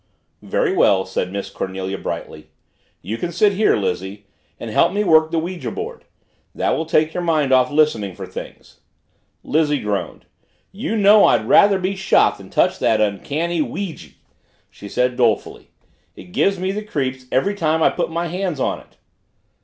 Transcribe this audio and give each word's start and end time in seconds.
"Very 0.41 0.73
well," 0.75 1.05
said 1.05 1.31
Miss 1.31 1.51
Cornelia 1.51 1.99
brightly. 1.99 2.47
"You 3.03 3.19
can 3.19 3.31
sit 3.31 3.53
here, 3.53 3.75
Lizzie 3.75 4.25
and 4.59 4.71
help 4.71 4.93
me 4.93 5.03
work 5.03 5.29
the 5.29 5.37
ouija 5.37 5.69
board. 5.69 6.05
That 6.55 6.71
will 6.71 6.87
take 6.87 7.13
your 7.13 7.21
mind 7.21 7.51
off 7.53 7.69
listening 7.69 8.15
for 8.15 8.25
things!" 8.25 8.79
Lizzie 9.43 9.79
groaned. 9.79 10.25
"You 10.71 10.95
know 10.97 11.25
I'd 11.25 11.45
rather 11.47 11.77
be 11.77 11.95
shot 11.95 12.39
than 12.39 12.49
touch 12.49 12.79
that 12.79 12.99
uncanny 12.99 13.61
ouijie!" 13.61 14.15
she 14.71 14.89
said 14.89 15.17
dolefully. 15.17 15.69
"It 16.15 16.31
gives 16.31 16.57
me 16.57 16.71
the 16.71 16.81
creeps 16.81 17.25
every 17.31 17.53
time 17.53 17.83
I 17.83 17.91
put 17.91 18.09
my 18.09 18.25
hands 18.25 18.59
on 18.59 18.79
it!" 18.79 18.97